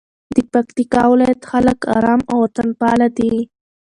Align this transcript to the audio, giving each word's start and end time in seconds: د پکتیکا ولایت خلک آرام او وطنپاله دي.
د 0.35 0.35
پکتیکا 0.53 1.03
ولایت 1.11 1.41
خلک 1.51 1.79
آرام 1.97 2.21
او 2.31 2.37
وطنپاله 2.45 3.07
دي. 3.17 3.33